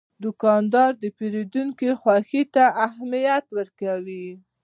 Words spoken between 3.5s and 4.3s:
ورکوي.